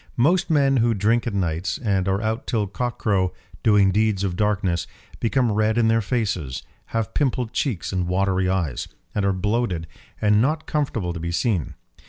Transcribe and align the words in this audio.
Most 0.17 0.49
men 0.49 0.77
who 0.77 0.95
drink 0.95 1.27
at 1.27 1.33
nights, 1.35 1.77
and 1.77 2.07
are 2.07 2.23
out 2.23 2.47
till 2.47 2.65
cockcrow 2.65 3.31
doing 3.61 3.91
deeds 3.91 4.23
of 4.23 4.35
darkness, 4.35 4.87
become 5.19 5.51
red 5.51 5.77
in 5.77 5.89
their 5.89 6.01
faces, 6.01 6.63
have 6.85 7.13
pimpled 7.13 7.53
cheeks 7.53 7.93
and 7.93 8.07
watery 8.07 8.49
eyes, 8.49 8.87
and 9.13 9.23
are 9.25 9.31
bloated 9.31 9.85
and 10.19 10.41
not 10.41 10.65
comfortable 10.65 11.13
to 11.13 11.19
be 11.19 11.31
seen. 11.31 11.75